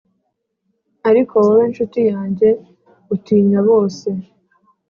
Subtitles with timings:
[1.09, 2.47] ariko wowe nshuti yanjye,
[3.15, 4.07] utinya bose